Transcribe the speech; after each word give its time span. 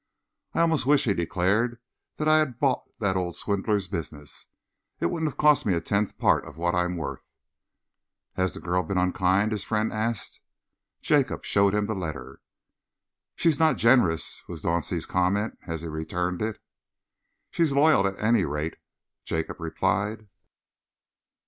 "I 0.55 0.61
almost 0.61 0.87
wish," 0.87 1.03
he 1.03 1.13
declared, 1.13 1.79
"that 2.17 2.27
I 2.27 2.39
had 2.39 2.57
bought 2.59 2.85
that 2.97 3.15
old 3.15 3.35
swindler's 3.35 3.87
business. 3.87 4.47
It 4.99 5.11
wouldn't 5.11 5.29
have 5.29 5.37
cost 5.37 5.63
me 5.63 5.75
a 5.75 5.79
tenth 5.79 6.17
part 6.17 6.43
of 6.47 6.57
what 6.57 6.73
I 6.73 6.85
am 6.85 6.97
worth." 6.97 7.21
"Has 8.33 8.55
the 8.55 8.59
girl 8.59 8.81
been 8.81 8.97
unkind?" 8.97 9.51
his 9.51 9.63
friend 9.63 9.93
asked. 9.93 10.39
Jacob 11.01 11.45
showed 11.45 11.75
him 11.75 11.85
the 11.85 11.93
letter. 11.93 12.41
"She's 13.35 13.59
not 13.59 13.77
generous," 13.77 14.41
was 14.47 14.63
Dauncey's 14.63 15.05
comment, 15.05 15.59
as 15.67 15.83
he 15.83 15.87
returned 15.87 16.41
it. 16.41 16.59
"She's 17.51 17.71
loyal, 17.71 18.07
at 18.07 18.17
any 18.17 18.43
rate," 18.43 18.77
Jacob 19.23 19.59
replied. 19.59 20.27